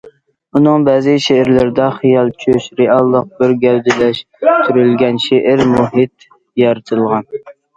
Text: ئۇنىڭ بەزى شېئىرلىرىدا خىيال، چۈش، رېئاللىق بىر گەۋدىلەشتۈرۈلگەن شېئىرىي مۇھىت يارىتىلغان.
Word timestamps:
ئۇنىڭ 0.59 0.85
بەزى 0.85 1.11
شېئىرلىرىدا 1.25 1.89
خىيال، 1.97 2.31
چۈش، 2.45 2.65
رېئاللىق 2.81 3.29
بىر 3.43 3.55
گەۋدىلەشتۈرۈلگەن 3.67 5.23
شېئىرىي 5.29 5.71
مۇھىت 5.77 6.31
يارىتىلغان. 6.65 7.31